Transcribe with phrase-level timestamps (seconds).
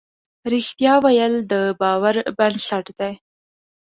[0.53, 3.13] رښتیا ویل د باور بنسټ دی.